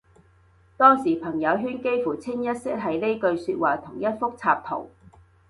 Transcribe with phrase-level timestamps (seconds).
[0.77, 4.89] 當時朋友圈幾乎清一色係呢句說話同一幅插圖